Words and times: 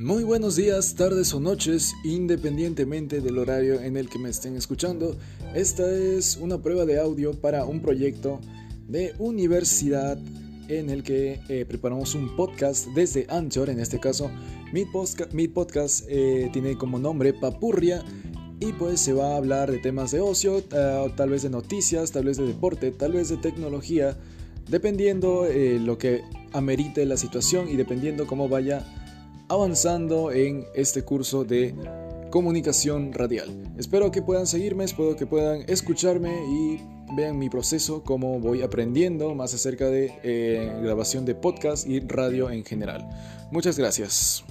Muy 0.00 0.24
buenos 0.24 0.56
días, 0.56 0.94
tardes 0.94 1.34
o 1.34 1.40
noches, 1.40 1.94
independientemente 2.04 3.20
del 3.20 3.36
horario 3.36 3.82
en 3.82 3.98
el 3.98 4.08
que 4.08 4.18
me 4.18 4.30
estén 4.30 4.56
escuchando. 4.56 5.18
Esta 5.54 5.94
es 5.94 6.38
una 6.38 6.56
prueba 6.56 6.86
de 6.86 6.98
audio 6.98 7.38
para 7.38 7.66
un 7.66 7.82
proyecto 7.82 8.40
de 8.88 9.12
universidad 9.18 10.16
en 10.68 10.88
el 10.88 11.02
que 11.02 11.42
eh, 11.50 11.66
preparamos 11.68 12.14
un 12.14 12.34
podcast 12.34 12.86
desde 12.94 13.26
Anchor, 13.28 13.68
en 13.68 13.78
este 13.78 14.00
caso 14.00 14.30
mi, 14.72 14.86
podcast 15.48 16.06
eh, 16.08 16.48
tiene 16.50 16.78
como 16.78 16.98
nombre 16.98 17.34
Papurria 17.34 18.02
y 18.58 18.72
pues 18.72 19.02
se 19.02 19.12
va 19.12 19.34
a 19.34 19.36
hablar 19.36 19.70
de 19.70 19.80
temas 19.80 20.12
de 20.12 20.20
ocio, 20.20 20.64
eh, 20.72 21.12
tal 21.14 21.28
vez 21.28 21.42
de 21.42 21.50
noticias, 21.50 22.10
tal 22.10 22.24
vez 22.24 22.38
de 22.38 22.46
deporte, 22.46 22.90
tal 22.90 23.12
vez 23.12 23.28
de 23.28 23.36
tecnología, 23.36 24.16
dependiendo 24.66 25.46
lo 25.78 25.98
que 25.98 26.22
amerite 26.54 27.04
la 27.04 27.18
situación 27.18 27.68
y 27.68 27.76
dependiendo 27.76 28.26
cómo 28.26 28.48
vaya 28.48 28.86
avanzando 29.50 30.30
en 30.30 30.64
este 30.74 31.02
curso 31.02 31.44
de 31.44 31.74
comunicación 32.30 33.12
radial. 33.12 33.48
Espero 33.76 34.10
que 34.12 34.22
puedan 34.22 34.46
seguirme, 34.46 34.84
espero 34.84 35.16
que 35.16 35.26
puedan 35.26 35.64
escucharme 35.68 36.30
y 36.48 36.80
vean 37.16 37.36
mi 37.36 37.50
proceso, 37.50 38.04
cómo 38.04 38.38
voy 38.38 38.62
aprendiendo 38.62 39.34
más 39.34 39.52
acerca 39.52 39.86
de 39.86 40.14
eh, 40.22 40.72
grabación 40.82 41.24
de 41.24 41.34
podcast 41.34 41.86
y 41.88 41.98
radio 41.98 42.48
en 42.50 42.64
general. 42.64 43.08
Muchas 43.50 43.76
gracias. 43.76 44.44